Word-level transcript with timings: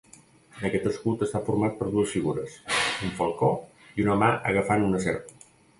Aquest 0.69 0.87
escut 0.91 1.21
està 1.25 1.41
format 1.51 1.77
per 1.81 1.91
dues 1.97 2.15
figures: 2.15 2.57
un 3.09 3.15
falcó 3.21 3.55
i 4.01 4.09
una 4.09 4.21
mà 4.25 4.35
agafant 4.55 4.93
una 4.93 5.07
serp. 5.09 5.35